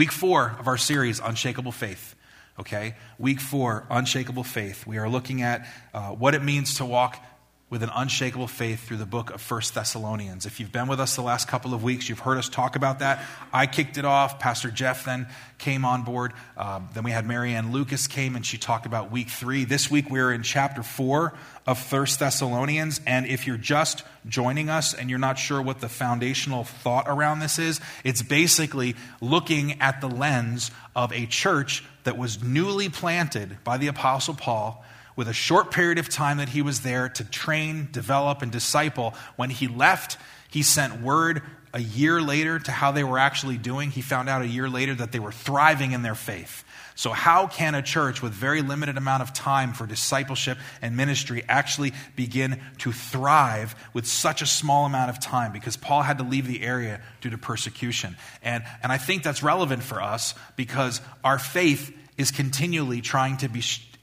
[0.00, 2.14] Week four of our series, Unshakable Faith.
[2.58, 2.94] Okay?
[3.18, 4.86] Week four, Unshakable Faith.
[4.86, 7.22] We are looking at uh, what it means to walk
[7.70, 10.44] with an unshakable faith through the book of First Thessalonians.
[10.44, 12.98] If you've been with us the last couple of weeks, you've heard us talk about
[12.98, 13.24] that.
[13.52, 14.40] I kicked it off.
[14.40, 16.32] Pastor Jeff then came on board.
[16.56, 19.64] Um, then we had Marianne Lucas came and she talked about week three.
[19.64, 21.32] This week we're in chapter four
[21.64, 23.00] of First Thessalonians.
[23.06, 27.38] And if you're just joining us and you're not sure what the foundational thought around
[27.38, 33.58] this is, it's basically looking at the lens of a church that was newly planted
[33.62, 34.84] by the Apostle Paul
[35.20, 39.12] with a short period of time that he was there to train, develop, and disciple.
[39.36, 40.16] When he left,
[40.48, 41.42] he sent word
[41.74, 43.90] a year later to how they were actually doing.
[43.90, 46.64] He found out a year later that they were thriving in their faith.
[46.94, 51.44] So, how can a church with very limited amount of time for discipleship and ministry
[51.46, 55.52] actually begin to thrive with such a small amount of time?
[55.52, 58.16] Because Paul had to leave the area due to persecution.
[58.42, 63.50] And, and I think that's relevant for us because our faith is continually trying to
[63.50, 63.60] be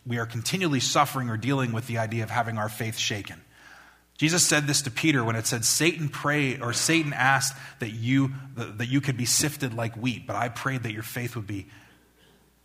[0.07, 3.41] we are continually suffering or dealing with the idea of having our faith shaken.
[4.17, 8.31] Jesus said this to Peter when it said, Satan prayed, or Satan asked that you,
[8.55, 11.67] that you could be sifted like wheat, but I prayed that your faith would be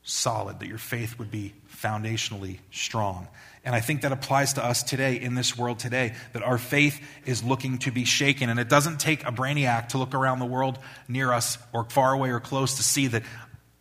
[0.02, 3.28] solid, that your faith would be foundationally strong.
[3.64, 7.00] And I think that applies to us today in this world today, that our faith
[7.26, 8.48] is looking to be shaken.
[8.48, 12.14] And it doesn't take a brainiac to look around the world near us or far
[12.14, 13.22] away or close to see that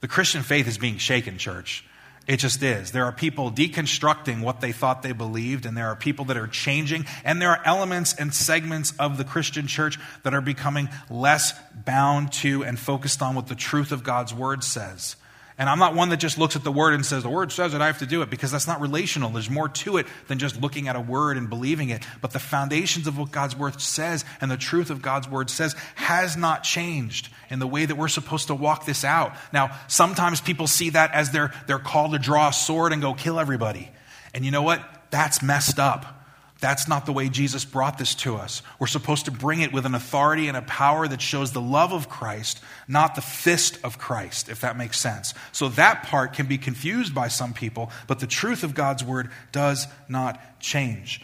[0.01, 1.85] the Christian faith is being shaken, church.
[2.31, 2.93] It just is.
[2.93, 6.47] There are people deconstructing what they thought they believed, and there are people that are
[6.47, 11.53] changing, and there are elements and segments of the Christian church that are becoming less
[11.73, 15.17] bound to and focused on what the truth of God's word says.
[15.61, 17.75] And I'm not one that just looks at the word and says, the word says
[17.75, 19.29] it, I have to do it, because that's not relational.
[19.29, 22.03] There's more to it than just looking at a word and believing it.
[22.19, 25.75] But the foundations of what God's word says and the truth of God's word says
[25.93, 29.33] has not changed in the way that we're supposed to walk this out.
[29.53, 33.13] Now, sometimes people see that as their, their call to draw a sword and go
[33.13, 33.91] kill everybody.
[34.33, 34.83] And you know what?
[35.11, 36.20] That's messed up.
[36.61, 38.61] That's not the way Jesus brought this to us.
[38.79, 41.91] We're supposed to bring it with an authority and a power that shows the love
[41.91, 45.33] of Christ, not the fist of Christ, if that makes sense.
[45.51, 49.31] So that part can be confused by some people, but the truth of God's word
[49.51, 51.21] does not change.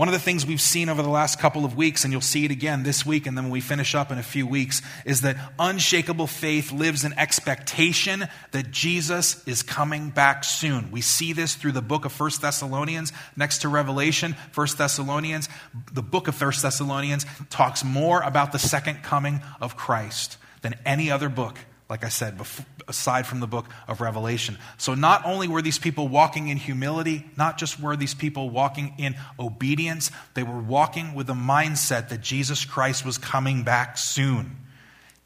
[0.00, 2.46] One of the things we've seen over the last couple of weeks, and you'll see
[2.46, 5.20] it again this week and then when we finish up in a few weeks, is
[5.20, 10.90] that unshakable faith lives in expectation that Jesus is coming back soon.
[10.90, 14.36] We see this through the book of First Thessalonians next to Revelation.
[14.52, 15.50] First Thessalonians,
[15.92, 21.10] the book of First Thessalonians talks more about the second coming of Christ than any
[21.10, 21.58] other book
[21.90, 22.40] like I said,
[22.86, 24.56] aside from the book of Revelation.
[24.78, 28.94] So, not only were these people walking in humility, not just were these people walking
[28.96, 34.56] in obedience, they were walking with a mindset that Jesus Christ was coming back soon.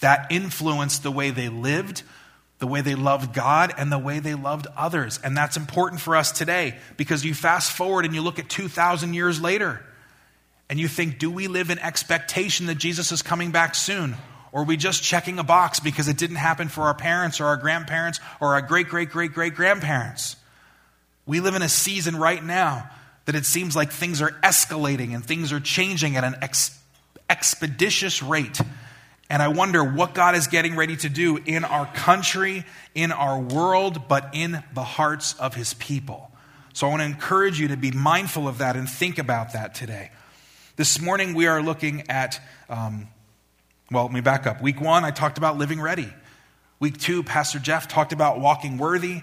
[0.01, 2.03] That influenced the way they lived,
[2.59, 5.21] the way they loved God, and the way they loved others.
[5.23, 9.13] And that's important for us today because you fast forward and you look at 2,000
[9.13, 9.85] years later
[10.71, 14.17] and you think, do we live in expectation that Jesus is coming back soon?
[14.55, 17.57] Or we just checking a box because it didn't happen for our parents or our
[17.57, 20.37] grandparents or our great, great, great, great grandparents?
[21.27, 22.89] We live in a season right now
[23.25, 26.79] that it seems like things are escalating and things are changing at an ex-
[27.29, 28.61] expeditious rate.
[29.29, 32.65] And I wonder what God is getting ready to do in our country,
[32.95, 36.31] in our world, but in the hearts of his people.
[36.75, 39.75] So I want to encourage you to be mindful of that and think about that
[39.75, 40.13] today.
[40.77, 43.09] This morning we are looking at um,
[43.95, 44.61] well, let me back up.
[44.61, 46.13] Week one, I talked about living ready.
[46.81, 49.23] Week two, Pastor Jeff talked about walking worthy.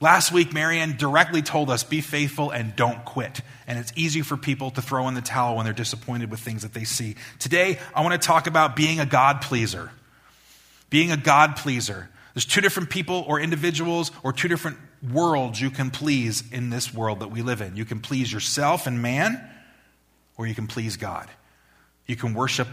[0.00, 3.40] Last week, Marianne directly told us be faithful and don't quit.
[3.66, 6.62] And it's easy for people to throw in the towel when they're disappointed with things
[6.62, 7.16] that they see.
[7.40, 9.90] Today, I want to talk about being a God pleaser.
[10.90, 12.08] Being a God pleaser.
[12.34, 14.78] There's two different people or individuals or two different
[15.12, 17.74] worlds you can please in this world that we live in.
[17.74, 19.42] You can please yourself and man,
[20.36, 21.28] or you can please God.
[22.06, 22.68] You can worship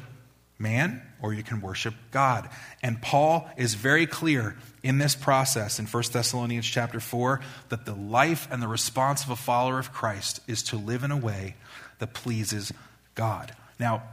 [0.61, 2.49] man or you can worship God.
[2.81, 7.93] And Paul is very clear in this process in 1 Thessalonians chapter 4 that the
[7.93, 11.55] life and the response of a follower of Christ is to live in a way
[11.99, 12.71] that pleases
[13.15, 13.53] God.
[13.79, 14.03] Now,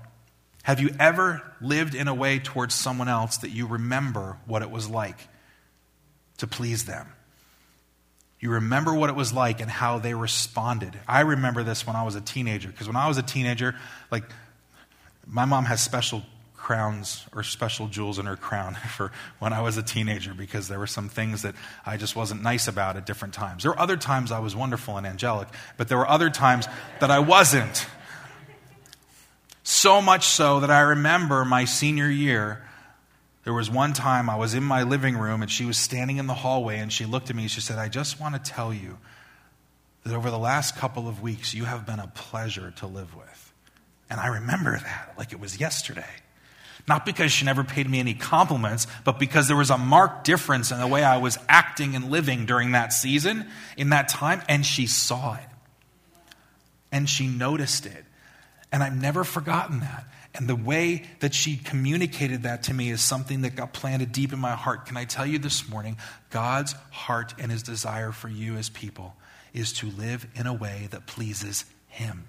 [0.64, 4.70] have you ever lived in a way towards someone else that you remember what it
[4.70, 5.28] was like
[6.38, 7.06] to please them?
[8.40, 10.98] You remember what it was like and how they responded.
[11.08, 13.74] I remember this when I was a teenager, because when I was a teenager,
[14.10, 14.24] like,
[15.26, 16.22] my mom has special
[16.68, 20.78] crowns or special jewels in her crown for when I was a teenager because there
[20.78, 21.54] were some things that
[21.86, 23.62] I just wasn't nice about at different times.
[23.62, 25.48] There were other times I was wonderful and angelic,
[25.78, 26.68] but there were other times
[27.00, 27.86] that I wasn't.
[29.62, 32.62] So much so that I remember my senior year,
[33.44, 36.26] There was one time I was in my living room and she was standing in
[36.26, 38.74] the hallway and she looked at me and she said, I just want to tell
[38.74, 38.98] you
[40.04, 43.54] that over the last couple of weeks, you have been a pleasure to live with.
[44.10, 46.27] And I remember that like it was yesterday.
[46.86, 50.70] Not because she never paid me any compliments, but because there was a marked difference
[50.70, 54.64] in the way I was acting and living during that season, in that time, and
[54.64, 55.48] she saw it.
[56.92, 58.04] And she noticed it.
[58.70, 60.04] And I've never forgotten that.
[60.34, 64.32] And the way that she communicated that to me is something that got planted deep
[64.32, 64.86] in my heart.
[64.86, 65.96] Can I tell you this morning?
[66.30, 69.16] God's heart and his desire for you as people
[69.52, 72.25] is to live in a way that pleases him.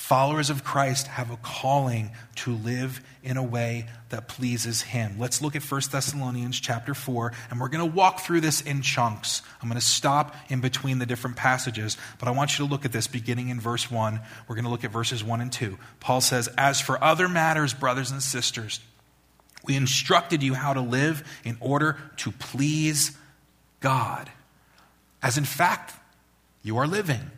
[0.00, 5.16] Followers of Christ have a calling to live in a way that pleases him.
[5.18, 8.80] Let's look at 1 Thessalonians chapter 4 and we're going to walk through this in
[8.80, 9.42] chunks.
[9.62, 12.86] I'm going to stop in between the different passages, but I want you to look
[12.86, 14.20] at this beginning in verse 1.
[14.48, 15.78] We're going to look at verses 1 and 2.
[16.00, 18.80] Paul says, "As for other matters, brothers and sisters,
[19.64, 23.16] we instructed you how to live in order to please
[23.80, 24.30] God,
[25.22, 25.94] as in fact
[26.62, 27.30] you are living."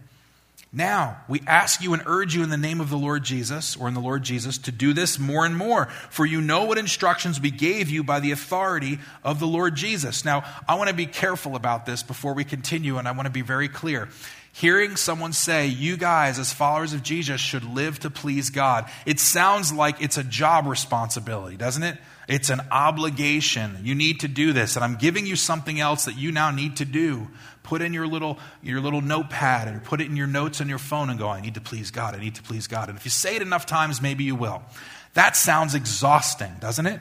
[0.74, 3.88] Now, we ask you and urge you in the name of the Lord Jesus, or
[3.88, 7.38] in the Lord Jesus, to do this more and more, for you know what instructions
[7.38, 10.24] we gave you by the authority of the Lord Jesus.
[10.24, 13.30] Now, I want to be careful about this before we continue, and I want to
[13.30, 14.08] be very clear.
[14.54, 19.20] Hearing someone say, you guys, as followers of Jesus, should live to please God, it
[19.20, 21.98] sounds like it's a job responsibility, doesn't it?
[22.28, 23.78] It's an obligation.
[23.82, 26.76] You need to do this, and I'm giving you something else that you now need
[26.76, 27.28] to do.
[27.62, 30.78] Put in your little, your little notepad or put it in your notes on your
[30.78, 32.14] phone and go, I need to please God.
[32.14, 32.88] I need to please God.
[32.88, 34.62] And if you say it enough times, maybe you will.
[35.14, 37.00] That sounds exhausting, doesn't it?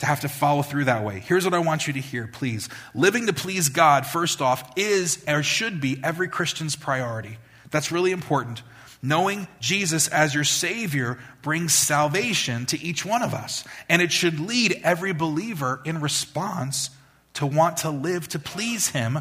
[0.00, 1.18] To have to follow through that way.
[1.18, 2.68] Here's what I want you to hear, please.
[2.94, 7.38] Living to please God, first off, is or should be every Christian's priority.
[7.70, 8.62] That's really important.
[9.00, 13.64] Knowing Jesus as your Savior brings salvation to each one of us.
[13.88, 16.90] And it should lead every believer in response
[17.34, 19.20] to want to live to please Him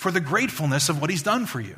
[0.00, 1.76] for the gratefulness of what he's done for you.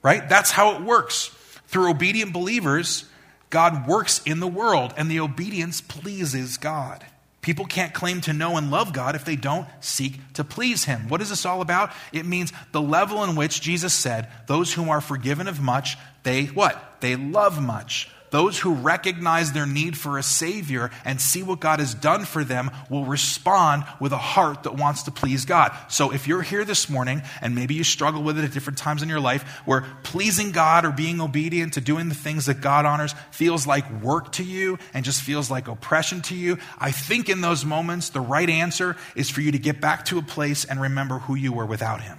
[0.00, 0.28] Right?
[0.28, 1.28] That's how it works.
[1.66, 3.04] Through obedient believers,
[3.50, 7.04] God works in the world, and the obedience pleases God.
[7.42, 11.08] People can't claim to know and love God if they don't seek to please Him.
[11.08, 11.90] What is this all about?
[12.12, 16.46] It means the level in which Jesus said, Those whom are forgiven of much, they
[16.46, 17.00] what?
[17.00, 18.08] They love much.
[18.32, 22.42] Those who recognize their need for a Savior and see what God has done for
[22.42, 25.76] them will respond with a heart that wants to please God.
[25.88, 29.02] So if you're here this morning and maybe you struggle with it at different times
[29.02, 32.86] in your life where pleasing God or being obedient to doing the things that God
[32.86, 37.28] honors feels like work to you and just feels like oppression to you, I think
[37.28, 40.64] in those moments the right answer is for you to get back to a place
[40.64, 42.18] and remember who you were without Him.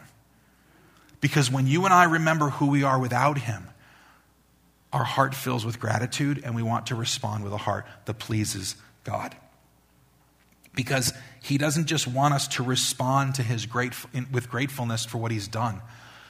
[1.22, 3.68] Because when you and I remember who we are without Him,
[4.94, 8.76] our heart fills with gratitude and we want to respond with a heart that pleases
[9.04, 9.36] God.
[10.76, 15.32] Because he doesn't just want us to respond to his grateful, with gratefulness for what
[15.32, 15.82] he's done.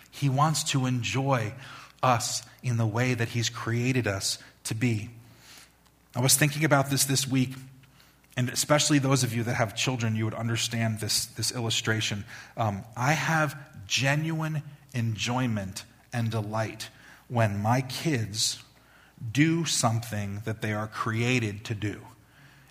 [0.09, 1.53] He wants to enjoy
[2.01, 5.09] us in the way that he's created us to be.
[6.15, 7.53] I was thinking about this this week,
[8.37, 12.25] and especially those of you that have children, you would understand this, this illustration.
[12.55, 13.57] Um, I have
[13.87, 14.61] genuine
[14.93, 16.89] enjoyment and delight
[17.27, 18.61] when my kids
[19.31, 22.01] do something that they are created to do.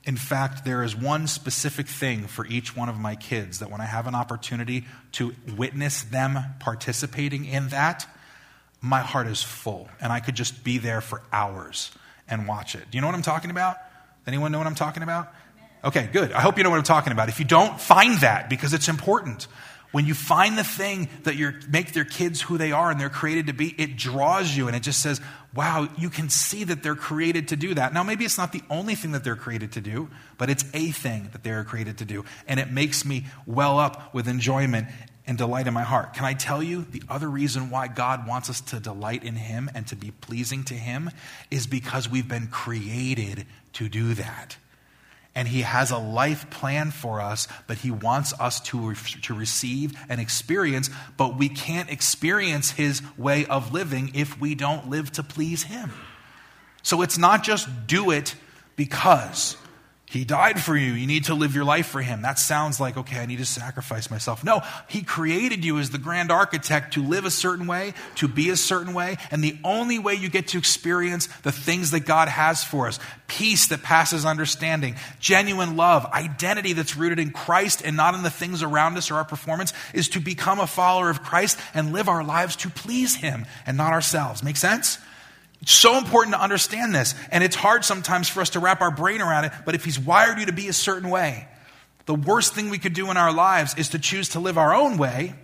[0.04, 3.80] In fact, there is one specific thing for each one of my kids that when
[3.80, 8.06] I have an opportunity to witness them participating in that,
[8.80, 9.88] my heart is full.
[10.00, 11.92] And I could just be there for hours
[12.28, 12.90] and watch it.
[12.90, 13.76] Do you know what I'm talking about?
[14.26, 15.32] Anyone know what I'm talking about?
[15.84, 16.32] Okay, good.
[16.32, 17.28] I hope you know what I'm talking about.
[17.28, 19.46] If you don't, find that because it's important.
[19.92, 23.10] When you find the thing that you make their kids who they are and they're
[23.10, 25.20] created to be, it draws you and it just says,
[25.54, 27.92] wow, you can see that they're created to do that.
[27.92, 30.08] Now, maybe it's not the only thing that they're created to do,
[30.38, 32.24] but it's a thing that they're created to do.
[32.48, 34.88] And it makes me well up with enjoyment
[35.26, 36.14] and delight in my heart.
[36.14, 39.70] Can I tell you the other reason why God wants us to delight in Him
[39.74, 41.10] and to be pleasing to Him
[41.50, 44.56] is because we've been created to do that
[45.34, 49.92] and He has a life plan for us that He wants us to, to receive
[50.08, 55.22] and experience, but we can't experience His way of living if we don't live to
[55.22, 55.92] please Him.
[56.82, 58.34] So it's not just do it
[58.76, 59.56] because.
[60.12, 60.92] He died for you.
[60.92, 62.20] You need to live your life for Him.
[62.20, 64.44] That sounds like, okay, I need to sacrifice myself.
[64.44, 68.50] No, He created you as the grand architect to live a certain way, to be
[68.50, 69.16] a certain way.
[69.30, 72.98] And the only way you get to experience the things that God has for us
[73.26, 78.28] peace that passes understanding, genuine love, identity that's rooted in Christ and not in the
[78.28, 82.10] things around us or our performance is to become a follower of Christ and live
[82.10, 84.42] our lives to please Him and not ourselves.
[84.42, 84.98] Make sense?
[85.62, 87.14] It's so important to understand this.
[87.30, 89.98] And it's hard sometimes for us to wrap our brain around it, but if He's
[89.98, 91.46] wired you to be a certain way,
[92.06, 94.74] the worst thing we could do in our lives is to choose to live our
[94.74, 95.34] own way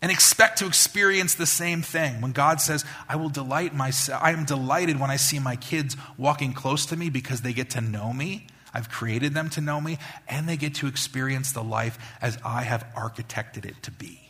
[0.00, 2.20] and expect to experience the same thing.
[2.20, 5.96] When God says, I will delight myself, I am delighted when I see my kids
[6.16, 8.46] walking close to me because they get to know me.
[8.72, 12.62] I've created them to know me, and they get to experience the life as I
[12.62, 14.20] have architected it to be.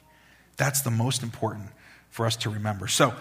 [0.56, 1.68] That's the most important
[2.10, 2.86] for us to remember.
[2.86, 3.12] So,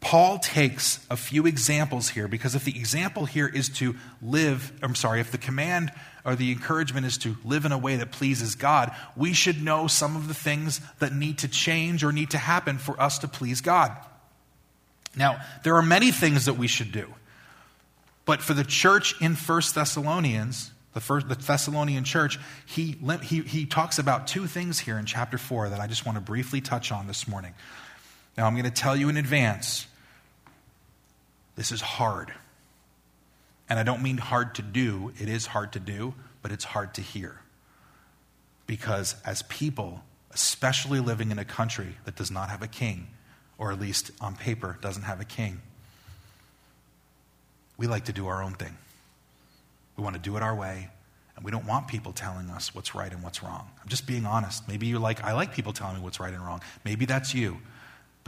[0.00, 4.94] Paul takes a few examples here because if the example here is to live, I'm
[4.94, 5.92] sorry, if the command
[6.24, 9.86] or the encouragement is to live in a way that pleases God, we should know
[9.86, 13.28] some of the things that need to change or need to happen for us to
[13.28, 13.92] please God.
[15.16, 17.12] Now, there are many things that we should do.
[18.24, 23.66] But for the church in First Thessalonians, the, first, the Thessalonian church, he, he, he
[23.66, 26.92] talks about two things here in chapter 4 that I just want to briefly touch
[26.92, 27.54] on this morning.
[28.36, 29.87] Now, I'm going to tell you in advance
[31.58, 32.32] this is hard.
[33.68, 36.94] And I don't mean hard to do, it is hard to do, but it's hard
[36.94, 37.40] to hear.
[38.68, 43.08] Because as people, especially living in a country that does not have a king,
[43.58, 45.60] or at least on paper doesn't have a king,
[47.76, 48.76] we like to do our own thing.
[49.96, 50.88] We want to do it our way,
[51.34, 53.68] and we don't want people telling us what's right and what's wrong.
[53.82, 54.68] I'm just being honest.
[54.68, 56.60] Maybe you're like, I like people telling me what's right and wrong.
[56.84, 57.58] Maybe that's you.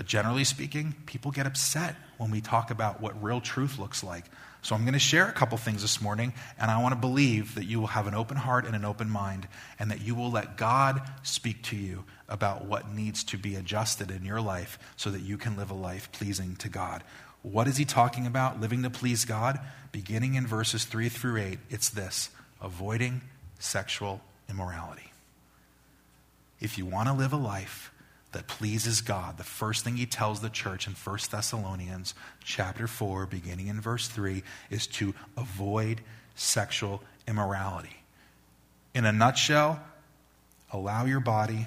[0.01, 4.25] But generally speaking, people get upset when we talk about what real truth looks like.
[4.63, 7.55] So I'm going to share a couple things this morning, and I want to believe
[7.57, 9.47] that you will have an open heart and an open mind,
[9.79, 14.11] and that you will let God speak to you about what needs to be adjusted
[14.11, 17.05] in your life so that you can live a life pleasing to God.
[17.43, 18.59] What is he talking about?
[18.59, 19.61] Living to please God?
[19.93, 22.31] Beginning in verses 3 through 8, it's this
[22.63, 23.21] avoiding
[23.59, 25.13] sexual immorality.
[26.59, 27.93] If you want to live a life
[28.33, 29.39] that pleases God.
[29.39, 34.09] The first thing he tells the church in 1 Thessalonians chapter 4 beginning in verse
[34.09, 36.01] 3 is to avoid
[36.35, 37.97] sexual immorality.
[38.95, 39.81] In a nutshell,
[40.73, 41.67] allow your body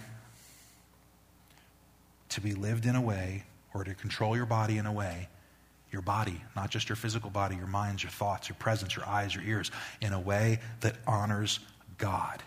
[2.29, 3.43] to be lived in a way
[3.73, 5.27] or to control your body in a way
[5.93, 9.33] your body, not just your physical body, your minds, your thoughts, your presence, your eyes,
[9.35, 9.69] your ears,
[10.01, 11.59] in a way that honors
[11.99, 12.41] God,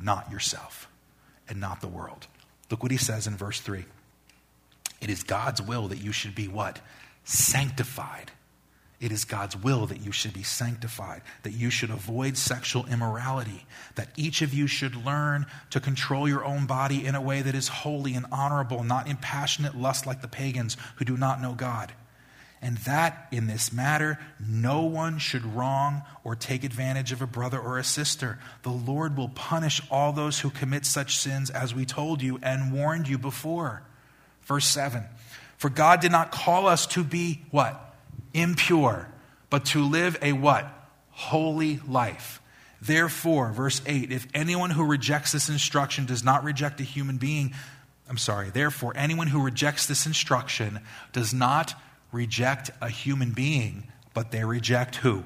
[0.00, 0.88] not yourself
[1.48, 2.26] and not the world.
[2.70, 3.84] Look what he says in verse 3.
[5.00, 6.80] It is God's will that you should be what?
[7.24, 8.32] Sanctified.
[9.00, 13.64] It is God's will that you should be sanctified, that you should avoid sexual immorality,
[13.94, 17.54] that each of you should learn to control your own body in a way that
[17.54, 21.54] is holy and honorable, not in passionate lust like the pagans who do not know
[21.54, 21.92] God
[22.60, 27.58] and that in this matter no one should wrong or take advantage of a brother
[27.58, 28.38] or a sister.
[28.62, 32.72] The Lord will punish all those who commit such sins as we told you and
[32.72, 33.82] warned you before.
[34.42, 35.04] Verse 7
[35.56, 37.94] For God did not call us to be what?
[38.34, 39.08] Impure,
[39.50, 40.66] but to live a what?
[41.10, 42.40] Holy life.
[42.80, 47.54] Therefore, verse 8 if anyone who rejects this instruction does not reject a human being,
[48.08, 50.80] I'm sorry, therefore, anyone who rejects this instruction
[51.12, 51.74] does not
[52.12, 53.84] reject a human being,
[54.14, 55.24] but they reject who?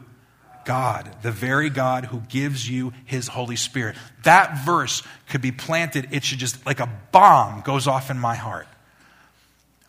[0.64, 3.96] God, the very God who gives you his Holy Spirit.
[4.22, 8.36] That verse could be planted, it should just, like a bomb, goes off in my
[8.36, 8.68] heart.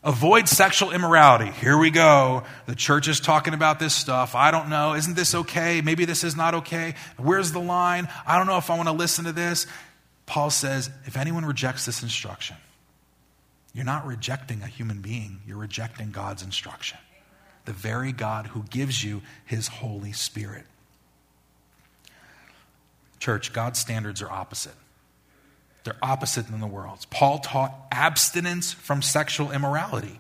[0.04, 1.50] Avoid sexual immorality.
[1.50, 2.44] Here we go.
[2.66, 4.36] The church is talking about this stuff.
[4.36, 4.96] I don't know.
[4.96, 5.80] Isn't this okay?
[5.80, 6.96] Maybe this is not okay.
[7.18, 8.10] Where's the line?
[8.28, 9.66] I don't know if I want to listen to this.
[10.26, 12.58] Paul says if anyone rejects this instruction,
[13.74, 17.00] you're not rejecting a human being, you're rejecting God's instruction.
[17.66, 20.66] The very God who gives you his Holy Spirit.
[23.20, 24.76] Church, God's standards are opposite.
[25.86, 27.06] They're opposite than the world's.
[27.06, 30.20] Paul taught abstinence from sexual immorality.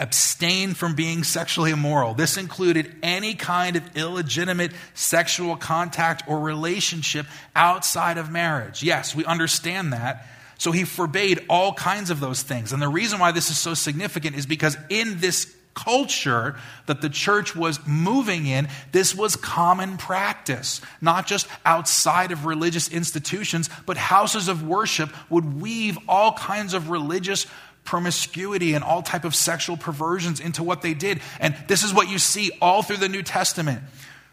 [0.00, 2.14] Abstain from being sexually immoral.
[2.14, 8.82] This included any kind of illegitimate sexual contact or relationship outside of marriage.
[8.82, 10.26] Yes, we understand that.
[10.58, 12.72] So he forbade all kinds of those things.
[12.72, 16.56] And the reason why this is so significant is because in this culture
[16.86, 20.80] that the church was moving in, this was common practice.
[21.00, 26.90] Not just outside of religious institutions, but houses of worship would weave all kinds of
[26.90, 27.46] religious
[27.84, 31.20] promiscuity and all type of sexual perversions into what they did.
[31.40, 33.82] And this is what you see all through the New Testament.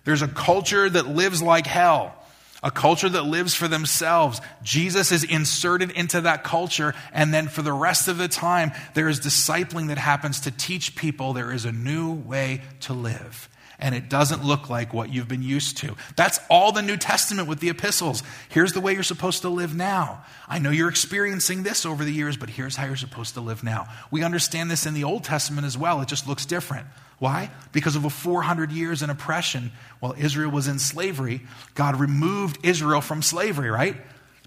[0.04, 2.16] There's a culture that lives like hell
[2.62, 4.42] a culture that lives for themselves.
[4.64, 9.08] Jesus is inserted into that culture, and then for the rest of the time, there
[9.08, 13.48] is discipling that happens to teach people there is a new way to live.
[13.80, 15.96] and it doesn't look like what you've been used to.
[16.16, 18.24] That's all the New Testament with the epistles.
[18.50, 20.24] Here's the way you're supposed to live now.
[20.48, 23.64] I know you're experiencing this over the years, but here's how you're supposed to live
[23.64, 23.88] now.
[24.12, 26.02] We understand this in the Old Testament as well.
[26.02, 26.88] It just looks different.
[27.20, 27.52] Why?
[27.72, 31.42] Because of a 400 years in oppression while Israel was in slavery,
[31.76, 33.96] God removed Israel from slavery, right?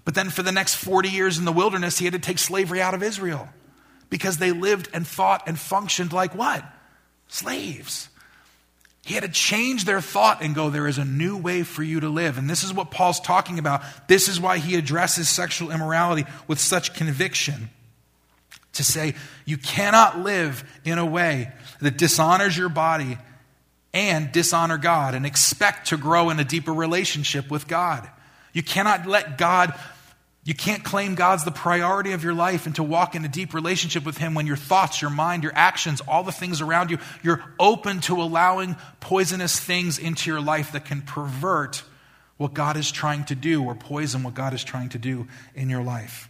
[0.05, 2.81] But then for the next 40 years in the wilderness, he had to take slavery
[2.81, 3.47] out of Israel
[4.09, 6.63] because they lived and thought and functioned like what?
[7.27, 8.09] Slaves.
[9.05, 11.99] He had to change their thought and go, there is a new way for you
[11.99, 12.37] to live.
[12.37, 13.81] And this is what Paul's talking about.
[14.07, 17.69] This is why he addresses sexual immorality with such conviction.
[18.73, 19.13] To say,
[19.45, 23.17] you cannot live in a way that dishonors your body
[23.93, 28.09] and dishonor God and expect to grow in a deeper relationship with God.
[28.53, 29.73] You cannot let God
[30.45, 33.53] you can't claim God's the priority of your life and to walk in a deep
[33.53, 36.97] relationship with Him when your thoughts, your mind, your actions, all the things around you,
[37.21, 41.83] you're open to allowing poisonous things into your life that can pervert
[42.35, 45.69] what God is trying to do or poison what God is trying to do in
[45.69, 46.27] your life.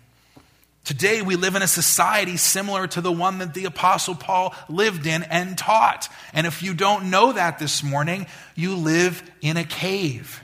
[0.83, 5.07] Today, we live in a society similar to the one that the Apostle Paul lived
[5.07, 6.09] in and taught.
[6.33, 10.43] And if you don't know that this morning, you live in a cave.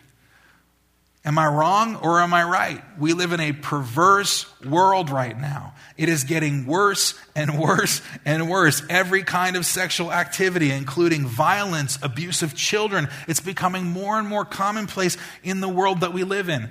[1.25, 2.81] Am I wrong or am I right?
[2.97, 5.73] We live in a perverse world right now.
[5.97, 8.81] It is getting worse and worse and worse.
[8.89, 14.45] Every kind of sexual activity, including violence, abuse of children, it's becoming more and more
[14.45, 16.69] commonplace in the world that we live in.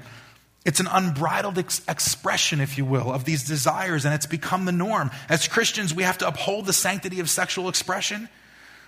[0.68, 4.70] It's an unbridled ex- expression, if you will, of these desires, and it's become the
[4.70, 5.10] norm.
[5.30, 8.28] As Christians, we have to uphold the sanctity of sexual expression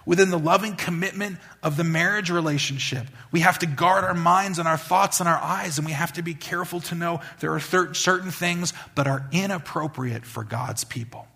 [0.04, 3.06] within the loving commitment of the marriage relationship.
[3.32, 6.12] We have to guard our minds and our thoughts and our eyes, and we have
[6.12, 10.84] to be careful to know there are th- certain things that are inappropriate for God's
[10.84, 11.28] people.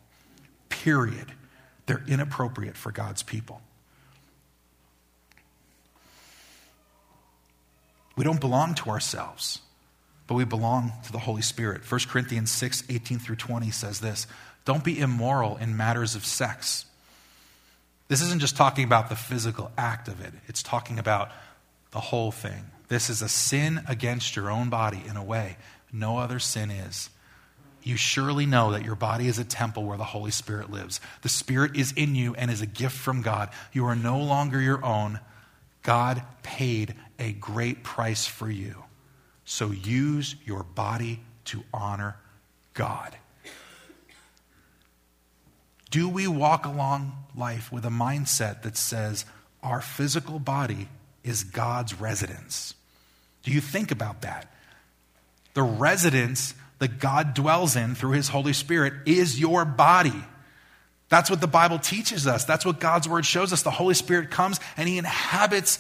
[0.69, 1.33] Period.
[1.87, 3.63] They're inappropriate for God's people.
[8.15, 9.63] We don't belong to ourselves,
[10.27, 11.83] but we belong to the Holy Spirit.
[11.91, 14.27] 1 Corinthians 6 18 through 20 says this
[14.65, 16.87] Don't be immoral in matters of sex
[18.09, 21.31] this isn't just talking about the physical act of it, it's talking about
[21.93, 22.65] the whole thing.
[22.89, 25.57] This is a sin against your own body in a way
[25.91, 27.09] no other sin is.
[27.83, 31.01] You surely know that your body is a temple where the Holy Spirit lives.
[31.23, 33.51] The Spirit is in you and is a gift from God.
[33.73, 35.21] You are no longer your own.
[35.83, 38.85] God paid a great price for you.
[39.45, 42.17] So use your body to honor
[42.73, 43.17] God.
[45.91, 49.25] Do we walk along life with a mindset that says
[49.63, 50.89] our physical body
[51.23, 52.75] is God's residence?
[53.45, 54.53] Do you think about that?
[55.53, 60.25] The residence that God dwells in through his Holy Spirit is your body.
[61.09, 62.45] That's what the Bible teaches us.
[62.45, 63.63] That's what God's word shows us.
[63.63, 65.79] The Holy Spirit comes and he inhabits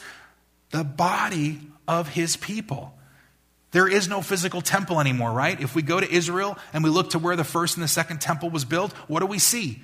[0.70, 2.94] the body of his people.
[3.74, 5.60] There is no physical temple anymore, right?
[5.60, 8.20] If we go to Israel and we look to where the first and the second
[8.20, 9.82] temple was built, what do we see?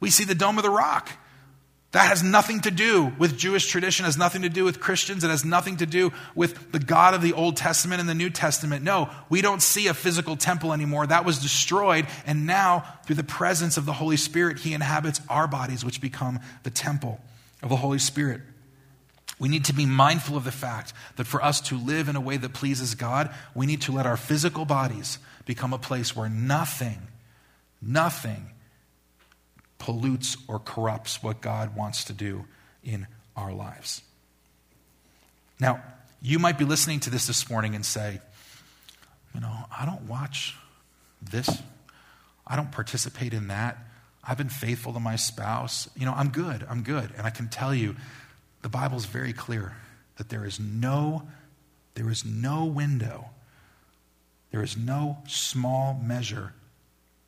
[0.00, 1.08] We see the Dome of the Rock.
[1.92, 5.30] That has nothing to do with Jewish tradition, has nothing to do with Christians, it
[5.30, 8.82] has nothing to do with the God of the Old Testament and the New Testament.
[8.82, 11.06] No, we don't see a physical temple anymore.
[11.06, 15.46] That was destroyed, and now, through the presence of the Holy Spirit, He inhabits our
[15.46, 17.20] bodies, which become the temple
[17.62, 18.40] of the Holy Spirit.
[19.40, 22.20] We need to be mindful of the fact that for us to live in a
[22.20, 26.28] way that pleases God, we need to let our physical bodies become a place where
[26.28, 27.08] nothing,
[27.80, 28.50] nothing
[29.78, 32.44] pollutes or corrupts what God wants to do
[32.84, 34.02] in our lives.
[35.58, 35.82] Now,
[36.20, 38.20] you might be listening to this this morning and say,
[39.34, 40.54] you know, I don't watch
[41.22, 41.48] this.
[42.46, 43.78] I don't participate in that.
[44.22, 45.88] I've been faithful to my spouse.
[45.96, 46.66] You know, I'm good.
[46.68, 47.10] I'm good.
[47.16, 47.96] And I can tell you,
[48.62, 49.74] the Bible is very clear
[50.16, 51.22] that there is no
[51.94, 53.30] there is no window.
[54.52, 56.54] There is no small measure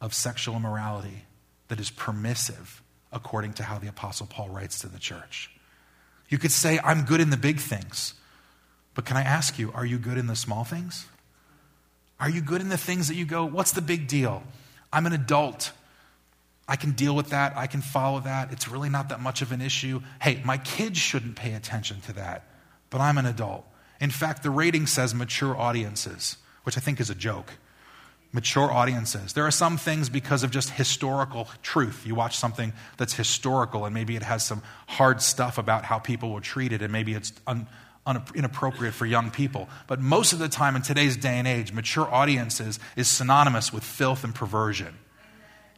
[0.01, 1.25] of sexual immorality
[1.69, 5.51] that is permissive according to how the Apostle Paul writes to the church.
[6.29, 8.15] You could say, I'm good in the big things.
[8.95, 11.07] But can I ask you, are you good in the small things?
[12.19, 14.43] Are you good in the things that you go, what's the big deal?
[14.93, 15.73] I'm an adult.
[16.73, 17.55] I can deal with that.
[17.55, 18.51] I can follow that.
[18.51, 20.01] It's really not that much of an issue.
[20.23, 22.47] Hey, my kids shouldn't pay attention to that,
[22.89, 23.67] but I'm an adult.
[24.01, 27.53] In fact, the rating says mature audiences, which I think is a joke
[28.35, 29.35] mature audiences.
[29.35, 32.07] There are some things because of just historical truth.
[32.07, 36.33] You watch something that's historical and maybe it has some hard stuff about how people
[36.33, 37.67] were treated and maybe it's un,
[38.07, 39.69] un, inappropriate for young people.
[39.87, 43.85] But most of the time in today's day and age, mature audiences is synonymous with
[43.85, 44.97] filth and perversion.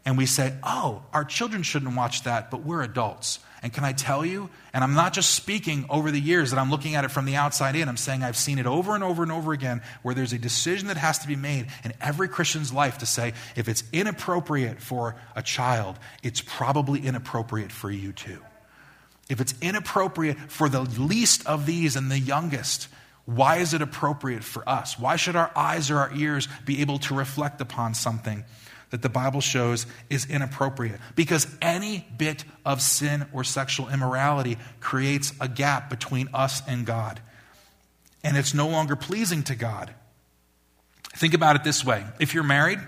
[0.06, 3.38] And we say, oh, our children shouldn't watch that, but we're adults.
[3.62, 6.70] And can I tell you, and I'm not just speaking over the years that I'm
[6.70, 9.22] looking at it from the outside in, I'm saying I've seen it over and over
[9.22, 12.74] and over again where there's a decision that has to be made in every Christian's
[12.74, 18.42] life to say, if it's inappropriate for a child, it's probably inappropriate for you too.
[19.30, 22.88] If it's inappropriate for the least of these and the youngest,
[23.24, 24.98] why is it appropriate for us?
[24.98, 28.44] Why should our eyes or our ears be able to reflect upon something
[28.90, 31.00] that the Bible shows is inappropriate?
[31.14, 37.20] Because any bit of sin or sexual immorality creates a gap between us and God.
[38.22, 39.94] And it's no longer pleasing to God.
[41.14, 42.80] Think about it this way if you're married,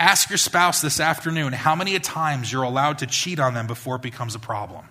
[0.00, 3.96] ask your spouse this afternoon how many times you're allowed to cheat on them before
[3.96, 4.84] it becomes a problem.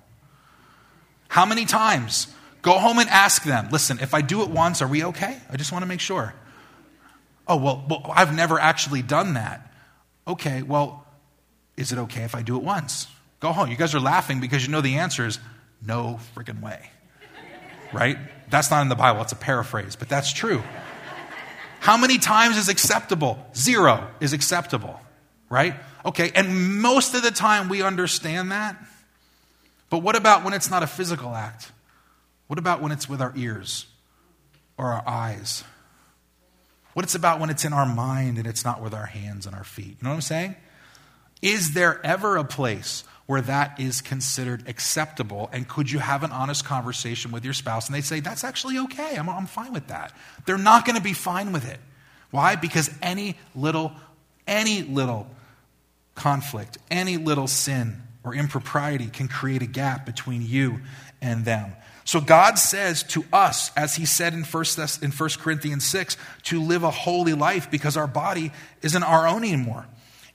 [1.28, 2.28] How many times?
[2.62, 3.70] Go home and ask them.
[3.72, 5.38] Listen, if I do it once, are we okay?
[5.50, 6.34] I just want to make sure.
[7.48, 9.71] Oh, well, well, I've never actually done that.
[10.32, 11.06] Okay, well,
[11.76, 13.08] is it okay if I do it once?
[13.42, 13.70] Go home.
[13.70, 15.40] You guys are laughing because you know the answer is
[15.86, 16.90] no freaking way.
[17.92, 18.18] Right?
[18.50, 20.64] That's not in the Bible, it's a paraphrase, but that's true.
[21.82, 23.46] How many times is acceptable?
[23.54, 25.02] Zero is acceptable,
[25.50, 25.76] right?
[26.06, 28.78] Okay, and most of the time we understand that.
[29.90, 31.72] But what about when it's not a physical act?
[32.48, 33.86] What about when it's with our ears
[34.78, 35.66] or our eyes?
[36.94, 39.56] What it's about when it's in our mind and it's not with our hands and
[39.56, 39.98] our feet?
[40.00, 40.56] You know what I'm saying?
[41.42, 45.50] Is there ever a place where that is considered acceptable?
[45.54, 48.78] And could you have an honest conversation with your spouse and they say, that's actually
[48.80, 50.14] okay, I'm, I'm fine with that?
[50.46, 51.80] They're not going to be fine with it.
[52.30, 52.56] Why?
[52.56, 53.94] Because any little,
[54.48, 55.28] any little
[56.16, 60.82] conflict, any little sin or impropriety can create a gap between you
[61.22, 61.74] and them.
[62.04, 64.66] So God says to us, as he said in 1,
[65.02, 69.44] in 1 Corinthians 6, to live a holy life because our body isn't our own
[69.44, 69.88] anymore.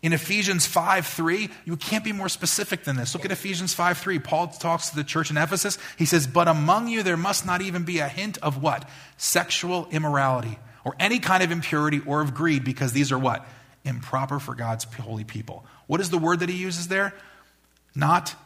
[0.02, 3.14] In Ephesians 5 3, you can't be more specific than this.
[3.14, 4.18] Look at Ephesians 5 3.
[4.20, 5.78] Paul talks to the church in Ephesus.
[5.98, 8.88] He says, But among you there must not even be a hint of what?
[9.16, 13.44] Sexual immorality or any kind of impurity or of greed, because these are what?
[13.84, 15.66] Improper for God's holy people.
[15.88, 17.12] What is the word that he uses there?
[17.94, 18.36] Not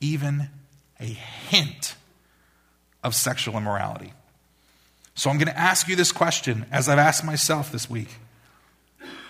[0.00, 0.50] even
[1.00, 1.96] a hint
[3.02, 4.12] of sexual immorality.
[5.14, 8.08] So I'm going to ask you this question as I've asked myself this week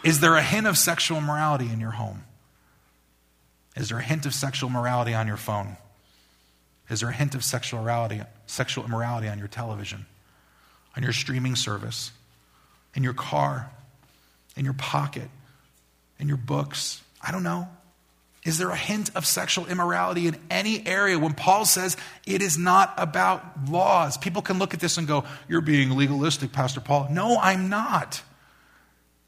[0.04, 2.24] Is there a hint of sexual immorality in your home?
[3.76, 5.76] Is there a hint of sexual immorality on your phone?
[6.90, 10.06] Is there a hint of sexual immorality, sexual immorality on your television,
[10.96, 12.12] on your streaming service,
[12.94, 13.70] in your car,
[14.56, 15.28] in your pocket,
[16.18, 17.02] in your books?
[17.22, 17.68] I don't know.
[18.44, 21.96] Is there a hint of sexual immorality in any area when Paul says
[22.26, 24.16] it is not about laws?
[24.16, 27.08] People can look at this and go, You're being legalistic, Pastor Paul.
[27.10, 28.22] No, I'm not.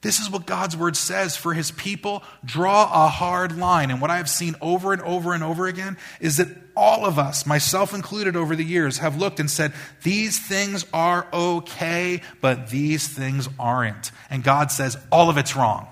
[0.02, 2.22] This is what God's word says for his people.
[2.44, 3.90] Draw a hard line.
[3.90, 7.18] And what I have seen over and over and over again is that all of
[7.18, 12.70] us, myself included over the years, have looked and said, These things are okay, but
[12.70, 14.10] these things aren't.
[14.30, 15.86] And God says, All of it's wrong.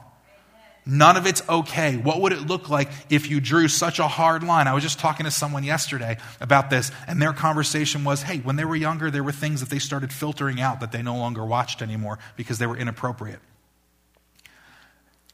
[0.91, 1.99] None of it's okay.
[1.99, 4.67] What would it look like if you drew such a hard line?
[4.67, 8.57] I was just talking to someone yesterday about this, and their conversation was hey, when
[8.57, 11.45] they were younger, there were things that they started filtering out that they no longer
[11.45, 13.41] watched anymore because they were inappropriate.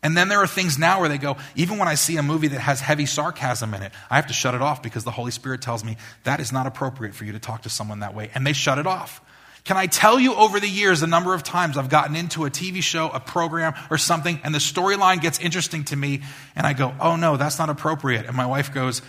[0.02, 2.48] And then there are things now where they go, even when I see a movie
[2.48, 5.30] that has heavy sarcasm in it, I have to shut it off because the Holy
[5.30, 8.28] Spirit tells me that is not appropriate for you to talk to someone that way.
[8.34, 9.20] And they shut it off.
[9.64, 12.50] Can I tell you over the years the number of times I've gotten into a
[12.50, 16.20] TV show, a program, or something, and the storyline gets interesting to me,
[16.54, 18.26] and I go, oh no, that's not appropriate.
[18.26, 19.00] And my wife goes,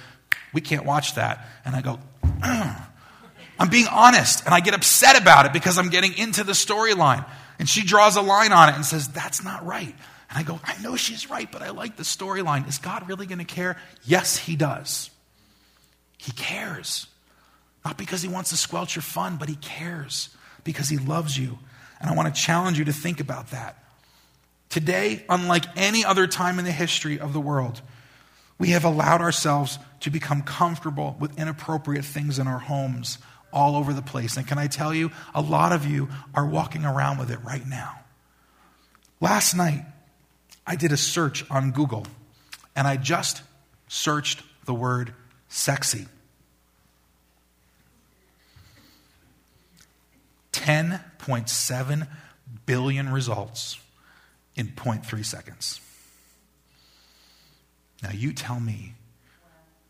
[0.53, 1.45] we can't watch that.
[1.65, 1.99] And I go,
[3.59, 7.25] I'm being honest, and I get upset about it because I'm getting into the storyline.
[7.59, 9.93] And she draws a line on it and says, that's not right.
[10.29, 12.67] And I go, I know she's right, but I like the storyline.
[12.69, 13.77] Is God really going to care?
[14.05, 15.09] Yes, He does.
[16.17, 17.07] He cares.
[17.83, 20.29] Not because He wants to squelch your fun, but He cares
[20.65, 21.57] because He loves you.
[22.01, 23.81] And I want to challenge you to think about that.
[24.67, 27.81] Today, unlike any other time in the history of the world,
[28.57, 33.17] we have allowed ourselves to become comfortable with inappropriate things in our homes
[33.53, 34.35] all over the place.
[34.35, 37.65] And can I tell you, a lot of you are walking around with it right
[37.65, 37.99] now.
[39.21, 39.85] Last night,
[40.67, 42.05] I did a search on Google,
[42.75, 43.43] and I just
[43.87, 45.13] searched the word
[45.47, 46.07] sexy.
[50.65, 52.07] 10.7
[52.65, 53.77] billion results
[54.55, 55.79] in 0.3 seconds.
[58.01, 58.95] Now, you tell me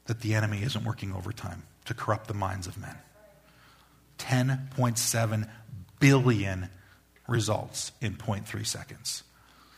[0.08, 2.98] that the enemy isn't working overtime to corrupt the minds of men.
[4.18, 5.50] 10.7
[6.02, 6.70] billion
[7.26, 9.24] results in 0.3 seconds.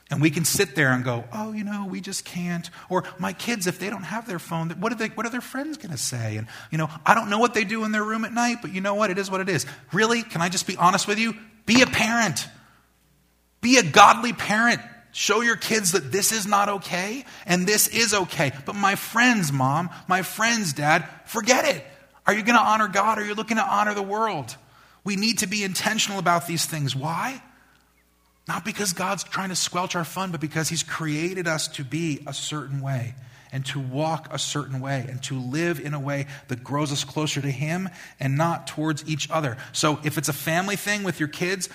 [0.10, 2.70] And we can sit there and go, oh, you know, we just can't.
[2.90, 5.42] Or my kids, if they don't have their phone, what are, they, what are their
[5.42, 6.38] friends going to say?
[6.38, 8.74] And, you know, I don't know what they do in their room at night, but
[8.74, 9.12] you know what?
[9.12, 9.66] It is what it is.
[9.92, 10.24] Really?
[10.24, 11.34] Can I just be honest with you?
[11.66, 12.48] Be a parent.
[13.60, 14.80] Be a godly parent.
[15.12, 18.54] Show your kids that this is not okay and this is okay.
[18.66, 21.84] But my friends, mom, my friends, dad, forget it.
[22.26, 24.56] Are you going to honor God or are you looking to honor the world?
[25.04, 26.96] We need to be intentional about these things.
[26.96, 27.42] Why?
[28.48, 32.24] Not because God's trying to squelch our fun, but because He's created us to be
[32.26, 33.14] a certain way
[33.52, 37.04] and to walk a certain way and to live in a way that grows us
[37.04, 39.58] closer to Him and not towards each other.
[39.72, 41.70] So, if it's a family thing with your kids,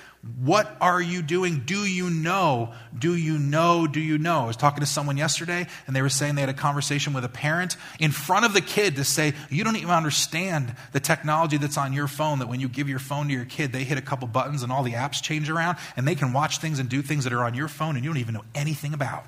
[0.44, 1.62] what are you doing?
[1.66, 2.72] Do you know?
[2.96, 3.88] Do you know?
[3.88, 4.44] Do you know?
[4.44, 7.24] I was talking to someone yesterday and they were saying they had a conversation with
[7.24, 11.56] a parent in front of the kid to say, You don't even understand the technology
[11.56, 13.98] that's on your phone, that when you give your phone to your kid, they hit
[13.98, 16.88] a couple buttons and all the apps change around and they can watch things and
[16.88, 19.24] do things that are on your phone and you don't even know anything about.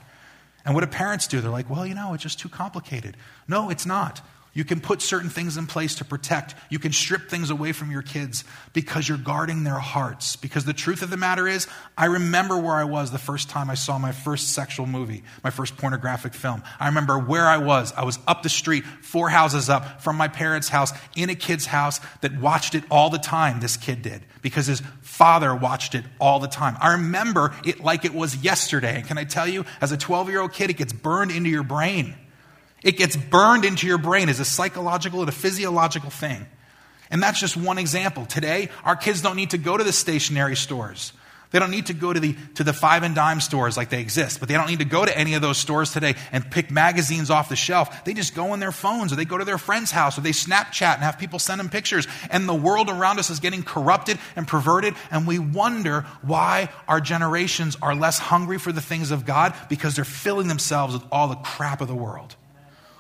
[0.65, 1.41] And what do parents do?
[1.41, 3.17] They're like, well, you know, it's just too complicated.
[3.47, 4.21] No, it's not.
[4.55, 6.55] You can put certain things in place to protect.
[6.71, 10.37] You can strip things away from your kids because you're guarding their hearts.
[10.37, 11.67] Because the truth of the matter is,
[11.99, 15.51] I remember where I was the first time I saw my first sexual movie, my
[15.51, 16.63] first pornographic film.
[16.79, 17.93] I remember where I was.
[17.95, 21.67] I was up the street, four houses up from my parents' house, in a kid's
[21.67, 26.05] house that watched it all the time, this kid did, because his father watched it
[26.21, 26.77] all the time.
[26.81, 28.97] I remember it like it was yesterday.
[28.97, 31.51] And can I tell you, as a 12 year old kid, it gets burned into
[31.51, 32.15] your brain.
[32.85, 36.47] It gets burned into your brain as a psychological and a physiological thing.
[37.11, 38.27] And that's just one example.
[38.27, 41.13] Today, our kids don't need to go to the stationery stores.
[41.51, 44.01] They don't need to go to the, to the five and dime stores like they
[44.01, 46.69] exist, but they don't need to go to any of those stores today and pick
[46.69, 48.05] magazines off the shelf.
[48.05, 50.31] They just go on their phones or they go to their friend's house or they
[50.31, 52.09] Snapchat and have people send them pictures.
[52.29, 54.95] And the world around us is getting corrupted and perverted.
[55.13, 59.95] And we wonder why our generations are less hungry for the things of God because
[59.95, 62.35] they're filling themselves with all the crap of the world.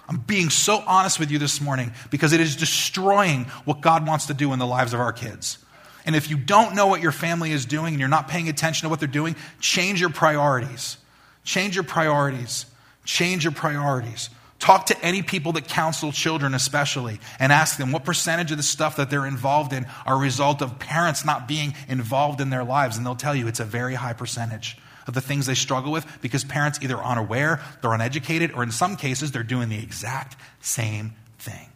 [0.08, 4.26] I'm being so honest with you this morning because it is destroying what God wants
[4.26, 5.58] to do in the lives of our kids.
[6.04, 8.86] And if you don't know what your family is doing and you're not paying attention
[8.86, 10.98] to what they're doing, change your priorities.
[11.44, 12.66] Change your priorities.
[13.04, 14.28] Change your priorities.
[14.58, 18.62] Talk to any people that counsel children, especially, and ask them what percentage of the
[18.62, 22.64] stuff that they're involved in are a result of parents not being involved in their
[22.64, 22.96] lives.
[22.96, 26.06] And they'll tell you it's a very high percentage of the things they struggle with
[26.20, 30.36] because parents either are unaware, they're uneducated, or in some cases, they're doing the exact
[30.60, 31.68] same thing.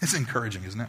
[0.00, 0.88] It's encouraging, isn't it?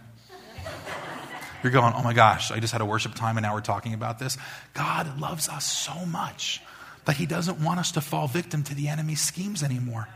[1.62, 3.94] You're going, oh my gosh, I just had a worship time and now we're talking
[3.94, 4.38] about this.
[4.74, 6.62] God loves us so much
[7.06, 10.10] that He doesn't want us to fall victim to the enemy's schemes anymore.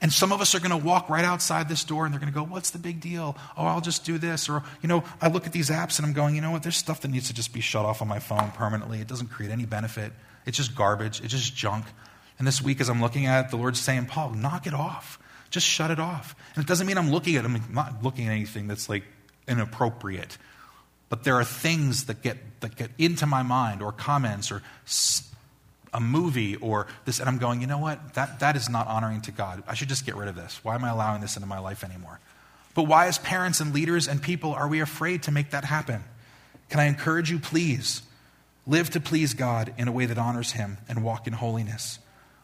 [0.00, 2.32] And some of us are going to walk right outside this door and they're going
[2.32, 3.36] to go, What's the big deal?
[3.56, 4.48] Oh, I'll just do this.
[4.48, 6.62] Or, you know, I look at these apps and I'm going, You know what?
[6.62, 9.00] There's stuff that needs to just be shut off on my phone permanently.
[9.00, 10.12] It doesn't create any benefit.
[10.46, 11.20] It's just garbage.
[11.20, 11.86] It's just junk.
[12.38, 15.18] And this week, as I'm looking at it, the Lord's saying, Paul, knock it off.
[15.50, 16.34] Just shut it off.
[16.54, 17.46] And it doesn't mean I'm looking at it.
[17.46, 19.04] I'm not looking at anything that's like
[19.46, 20.36] inappropriate.
[21.08, 24.62] But there are things that get, that get into my mind or comments or
[25.94, 28.14] a movie or this, and I'm going, you know what?
[28.14, 29.62] That, that is not honoring to God.
[29.66, 30.60] I should just get rid of this.
[30.62, 32.20] Why am I allowing this into my life anymore?
[32.74, 36.02] But why, as parents and leaders and people, are we afraid to make that happen?
[36.68, 38.02] Can I encourage you, please?
[38.66, 42.00] Live to please God in a way that honors Him and walk in holiness.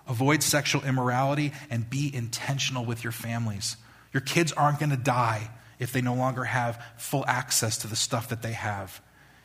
[0.06, 3.76] Avoid sexual immorality and be intentional with your families.
[4.12, 7.96] Your kids aren't going to die if they no longer have full access to the
[7.96, 9.00] stuff that they have.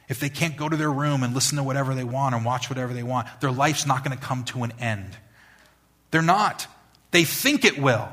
[0.07, 2.69] If they can't go to their room and listen to whatever they want and watch
[2.69, 5.17] whatever they want, their life's not going to come to an end.
[6.11, 6.67] They're not.
[7.11, 8.07] They think it will.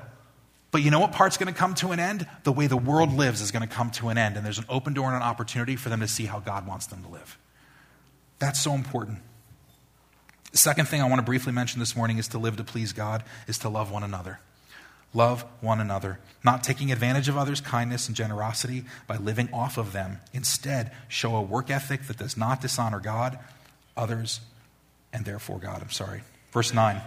[0.71, 2.27] But you know what part's going to come to an end?
[2.45, 4.37] The way the world lives is going to come to an end.
[4.37, 6.87] And there's an open door and an opportunity for them to see how God wants
[6.87, 7.39] them to live.
[8.39, 9.19] That's so important.
[10.51, 12.93] The second thing I want to briefly mention this morning is to live to please
[12.93, 14.41] God, is to love one another.
[15.15, 19.93] Love one another, not taking advantage of others' kindness and generosity by living off of
[19.93, 20.19] them.
[20.33, 23.39] Instead, show a work ethic that does not dishonor God,
[23.95, 24.41] others,
[25.13, 25.83] and therefore God.
[25.83, 26.23] I'm sorry.
[26.51, 27.01] Verse 9.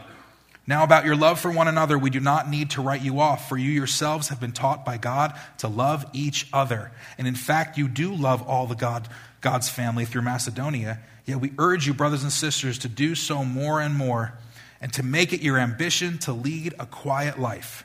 [0.68, 3.50] Now, about your love for one another, we do not need to write you off,
[3.50, 6.92] for you yourselves have been taught by God to love each other.
[7.18, 9.08] And in fact, you do love all the God,
[9.42, 11.00] God's family through Macedonia.
[11.26, 14.38] Yet we urge you, brothers and sisters, to do so more and more,
[14.82, 17.85] and to make it your ambition to lead a quiet life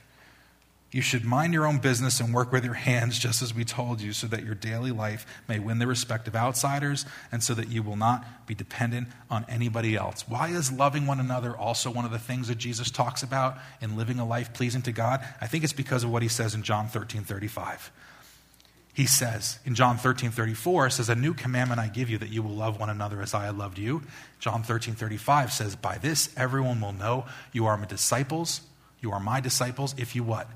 [0.92, 4.00] you should mind your own business and work with your hands, just as we told
[4.00, 7.68] you, so that your daily life may win the respect of outsiders and so that
[7.68, 10.28] you will not be dependent on anybody else.
[10.28, 13.96] Why is loving one another also one of the things that Jesus talks about in
[13.96, 15.24] living a life pleasing to God?
[15.40, 17.92] I think it's because of what he says in John 13 35.
[18.92, 22.42] he says in John 13 34 says, A new commandment I give you that you
[22.42, 24.02] will love one another as I have loved you.
[24.40, 28.62] John 13 35 says, By this everyone will know you are my disciples.
[29.00, 30.48] You are my disciples if you what?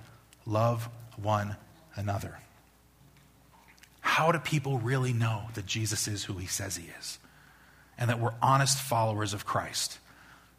[0.46, 1.56] Love one
[1.96, 2.38] another.
[4.00, 7.18] How do people really know that Jesus is who he says he is?
[7.96, 9.98] And that we're honest followers of Christ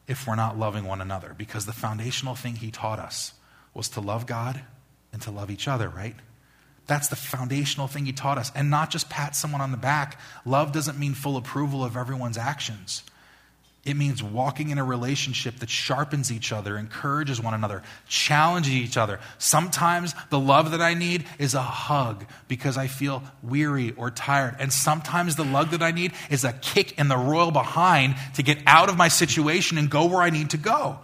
[0.08, 1.36] if we're not loving one another?
[1.38, 3.34] Because the foundational thing he taught us
[3.74, 4.62] was to love God
[5.14, 6.16] and to love each other, right?
[6.88, 8.52] That's the foundational thing he taught us.
[8.56, 10.20] And not just pat someone on the back.
[10.46, 13.04] Love doesn't mean full approval of everyone's actions.
[13.86, 18.98] It means walking in a relationship that sharpens each other, encourages one another, challenges each
[18.98, 19.20] other.
[19.38, 24.56] Sometimes the love that I need is a hug because I feel weary or tired.
[24.60, 28.44] And sometimes the love that I need is a kick in the royal behind to
[28.44, 30.98] get out of my situation and go where I need to go.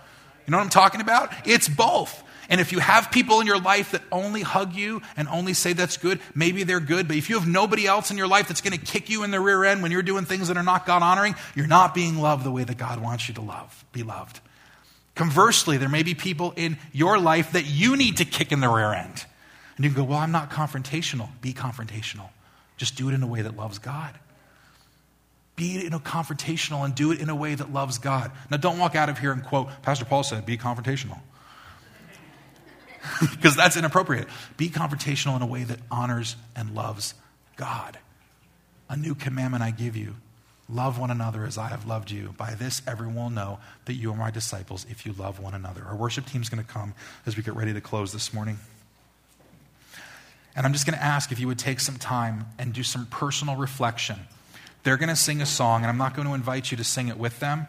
[0.47, 1.31] You know what I'm talking about?
[1.45, 2.23] It's both.
[2.51, 5.71] And if you have people in your life that only hug you and only say
[5.71, 7.07] that's good, maybe they're good.
[7.07, 9.31] But if you have nobody else in your life that's going to kick you in
[9.31, 12.17] the rear end when you're doing things that are not God honoring, you're not being
[12.17, 14.41] loved the way that God wants you to love, be loved.
[15.15, 18.67] Conversely, there may be people in your life that you need to kick in the
[18.67, 19.25] rear end.
[19.77, 21.29] And you can go, Well, I'm not confrontational.
[21.39, 22.29] Be confrontational.
[22.75, 24.13] Just do it in a way that loves God.
[25.55, 28.31] Be you know, confrontational and do it in a way that loves God.
[28.49, 31.19] Now, don't walk out of here and quote, Pastor Paul said, be confrontational
[33.31, 34.27] because that's inappropriate.
[34.57, 37.13] Be confrontational in a way that honors and loves
[37.55, 37.97] God.
[38.89, 40.15] A new commandment I give you
[40.71, 42.33] love one another as I have loved you.
[42.37, 45.83] By this, everyone will know that you are my disciples if you love one another.
[45.83, 46.93] Our worship team's going to come
[47.25, 48.57] as we get ready to close this morning.
[50.55, 53.05] And I'm just going to ask if you would take some time and do some
[53.05, 54.17] personal reflection.
[54.83, 57.07] They're going to sing a song, and I'm not going to invite you to sing
[57.07, 57.67] it with them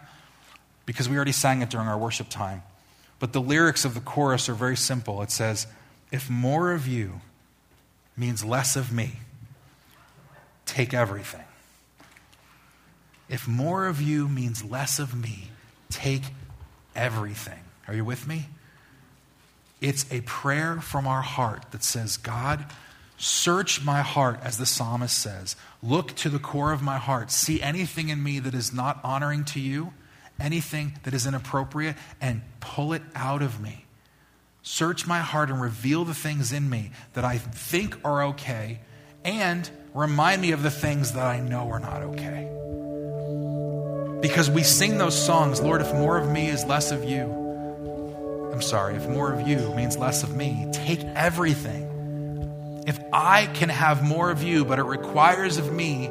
[0.87, 2.63] because we already sang it during our worship time.
[3.23, 5.23] But the lyrics of the chorus are very simple.
[5.23, 5.69] It says,
[6.11, 7.21] If more of you
[8.17, 9.13] means less of me,
[10.67, 11.45] take everything.
[13.29, 15.51] If more of you means less of me,
[15.89, 16.25] take
[16.97, 17.61] everything.
[17.87, 18.49] Are you with me?
[19.81, 22.67] It's a prayer from our heart that says, God,
[23.19, 25.55] search my heart, as the psalmist says.
[25.81, 27.31] Look to the core of my heart.
[27.31, 29.93] See anything in me that is not honoring to you
[30.43, 33.87] anything that is inappropriate and pull it out of me.
[34.63, 38.81] Search my heart and reveal the things in me that I think are okay
[39.25, 42.49] and remind me of the things that I know are not okay.
[44.21, 47.41] Because we sing those songs, Lord, if more of me is less of you,
[48.53, 52.85] I'm sorry, if more of you means less of me, take everything.
[52.87, 56.07] If I can have more of you, but it requires of me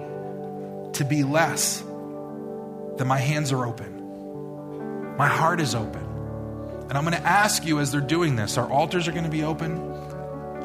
[0.94, 1.80] to be less,
[2.98, 4.01] then my hands are open.
[5.18, 6.02] My heart is open.
[6.90, 9.30] And I'm going to ask you as they're doing this, our altars are going to
[9.30, 9.78] be open.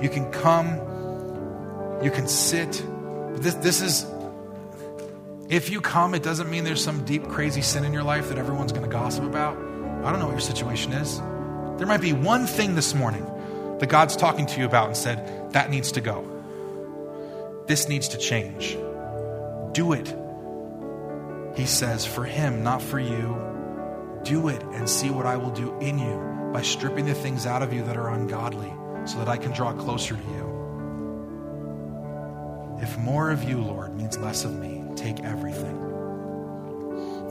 [0.03, 0.75] You can come,
[2.03, 2.85] you can sit.
[3.35, 4.05] This, this is,
[5.49, 8.39] if you come, it doesn't mean there's some deep, crazy sin in your life that
[8.39, 9.57] everyone's going to gossip about.
[9.57, 11.19] I don't know what your situation is.
[11.79, 13.25] There might be one thing this morning
[13.79, 16.25] that God's talking to you about and said, that needs to go.
[17.67, 18.77] This needs to change.
[19.73, 20.13] Do it.
[21.57, 23.56] He says, for Him, not for you
[24.27, 27.62] do it and see what I will do in you by stripping the things out
[27.62, 28.73] of you that are ungodly
[29.07, 30.47] so that I can draw closer to you.
[32.83, 35.77] If more of you, Lord, means less of me, take everything.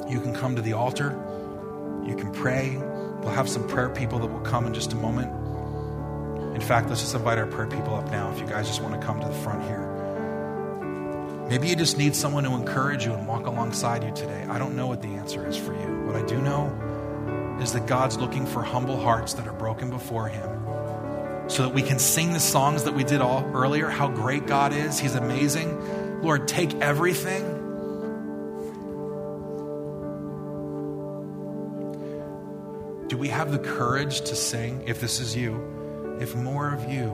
[0.09, 1.09] You can come to the altar,
[2.05, 2.77] you can pray.
[2.77, 5.31] We'll have some prayer people that will come in just a moment.
[6.55, 8.99] In fact, let's just invite our prayer people up now if you guys just want
[8.99, 9.94] to come to the front here.
[11.47, 14.45] Maybe you just need someone to encourage you and walk alongside you today.
[14.49, 16.05] I don't know what the answer is for you.
[16.07, 20.27] What I do know is that God's looking for humble hearts that are broken before
[20.27, 20.49] Him
[21.47, 24.73] so that we can sing the songs that we did all earlier how great God
[24.73, 24.97] is.
[24.97, 26.23] He's amazing.
[26.23, 27.43] Lord, take everything.
[33.07, 37.13] Do we have the courage to sing, if this is you, if more of you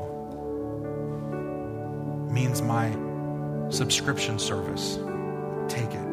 [2.31, 2.95] means my
[3.71, 4.99] subscription service,
[5.67, 6.07] take it.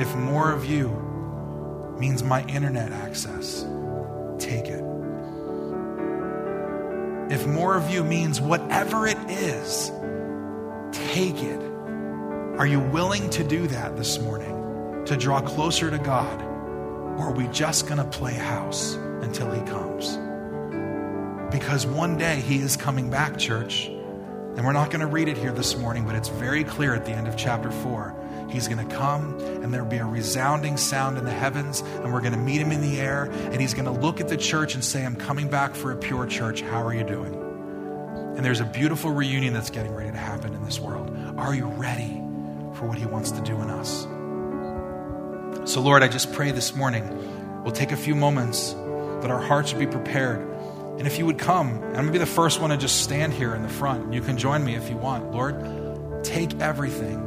[0.00, 0.88] If more of you
[1.98, 3.66] means my internet access,
[4.38, 4.84] take it.
[7.28, 9.90] If more of you means whatever it is,
[10.92, 11.60] take it.
[12.58, 16.40] Are you willing to do that this morning to draw closer to God?
[17.18, 20.18] Or are we just going to play house until He comes?
[21.50, 23.90] Because one day He is coming back, church.
[24.56, 27.04] And we're not going to read it here this morning, but it's very clear at
[27.04, 28.14] the end of chapter 4
[28.48, 32.20] He's going to come and there'll be a resounding sound in the heavens, and we're
[32.20, 34.74] going to meet him in the air, and he's going to look at the church
[34.74, 36.60] and say, I'm coming back for a pure church.
[36.60, 37.34] How are you doing?
[38.36, 41.10] And there's a beautiful reunion that's getting ready to happen in this world.
[41.36, 42.22] Are you ready
[42.74, 44.02] for what He wants to do in us?
[45.70, 49.72] So, Lord, I just pray this morning we'll take a few moments that our hearts
[49.72, 50.46] would be prepared.
[50.98, 53.34] And if you would come, I'm going to be the first one to just stand
[53.34, 54.14] here in the front.
[54.14, 55.30] You can join me if you want.
[55.30, 57.22] Lord, take everything.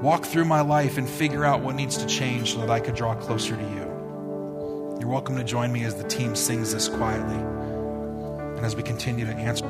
[0.00, 2.94] Walk through my life and figure out what needs to change so that I could
[2.94, 4.96] draw closer to you.
[5.00, 9.24] You're welcome to join me as the team sings this quietly and as we continue
[9.24, 9.66] to answer,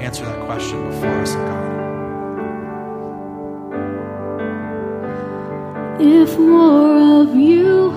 [0.00, 1.78] answer that question before us in God.
[6.00, 7.90] If more of you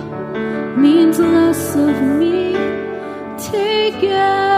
[0.78, 2.54] means less of me,
[3.38, 4.51] take everything.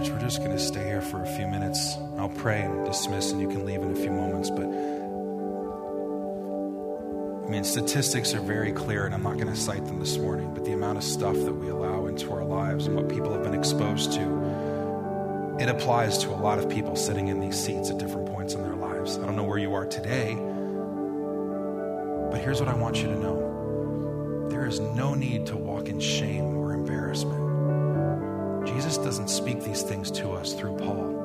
[0.00, 1.98] Church, we're just going to stay here for a few minutes.
[2.16, 4.48] I'll pray and dismiss, and you can leave in a few moments.
[4.48, 4.64] But
[7.44, 10.54] I mean, statistics are very clear, and I'm not going to cite them this morning,
[10.54, 13.42] but the amount of stuff that we allow into our lives and what people have
[13.42, 17.98] been exposed to, it applies to a lot of people sitting in these seats at
[17.98, 19.18] different points in their lives.
[19.18, 20.34] I don't know where you are today,
[22.30, 26.00] but here's what I want you to know there is no need to walk in
[26.00, 27.49] shame or embarrassment.
[29.04, 31.16] Doesn't speak these things to us through Paul.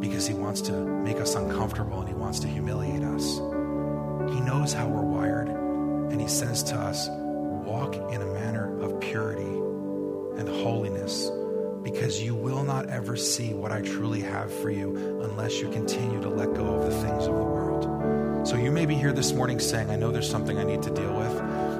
[0.00, 3.36] because he wants to make us uncomfortable and he wants to humiliate us.
[4.32, 9.00] He knows how we're wired, and he says to us, Walk in a manner of
[9.00, 11.30] purity and holiness
[11.82, 16.20] because you will not ever see what I truly have for you unless you continue
[16.20, 18.46] to let go of the things of the world.
[18.46, 20.90] So you may be here this morning saying, I know there's something I need to
[20.90, 21.36] deal with,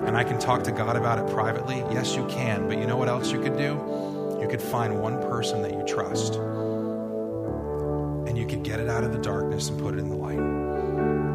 [0.06, 1.78] and I can talk to God about it privately.
[1.90, 3.74] Yes, you can, but you know what else you could do?
[4.51, 9.18] Could find one person that you trust, and you could get it out of the
[9.18, 10.40] darkness and put it in the light.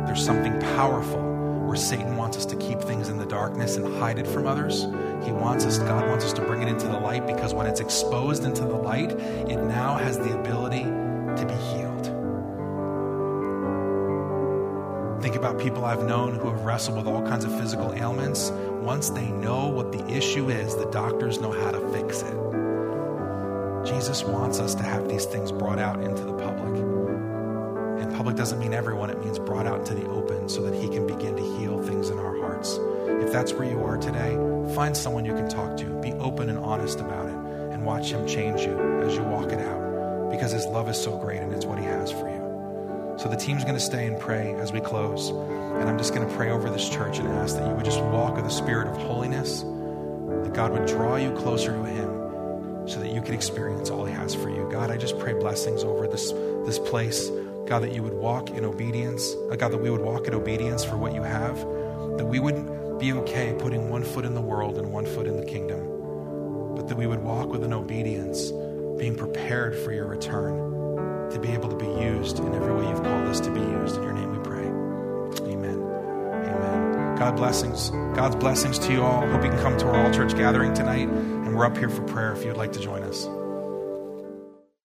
[0.06, 1.22] There's something powerful
[1.66, 4.82] where Satan wants us to keep things in the darkness and hide it from others.
[5.24, 7.80] He wants us, God wants us to bring it into the light because when it's
[7.80, 12.12] exposed into the light, it now has the ability to be healed.
[15.22, 18.52] Think about people I've known who have wrestled with all kinds of physical ailments.
[18.82, 22.65] Once they know what the issue is, the doctors know how to fix it.
[23.96, 26.82] Jesus wants us to have these things brought out into the public.
[28.02, 30.90] And public doesn't mean everyone, it means brought out into the open so that He
[30.90, 32.78] can begin to heal things in our hearts.
[33.24, 34.34] If that's where you are today,
[34.76, 35.86] find someone you can talk to.
[36.02, 37.36] Be open and honest about it
[37.74, 41.18] and watch Him change you as you walk it out because His love is so
[41.18, 43.16] great and it's what He has for you.
[43.18, 45.30] So the team's going to stay and pray as we close.
[45.30, 48.02] And I'm just going to pray over this church and ask that you would just
[48.02, 52.15] walk with a spirit of holiness, that God would draw you closer to Him
[52.88, 54.68] so that you can experience all He has for you.
[54.72, 56.32] God, I just pray blessings over this,
[56.66, 57.30] this place.
[57.68, 59.34] God, that you would walk in obedience.
[59.50, 61.58] Uh, God, that we would walk in obedience for what you have.
[62.18, 65.38] That we wouldn't be okay putting one foot in the world and one foot in
[65.38, 66.76] the kingdom.
[66.76, 68.52] But that we would walk with an obedience,
[69.00, 73.04] being prepared for your return to be able to be used in every way you've
[73.04, 73.98] called us to be used.
[73.98, 74.66] In your name we pray.
[75.52, 75.82] Amen.
[75.82, 77.16] Amen.
[77.18, 77.90] God blessings.
[78.16, 79.28] God's blessings to you all.
[79.28, 81.35] Hope you can come to our all church gathering tonight.
[81.56, 83.30] We're up here for prayer if you'd like to join us.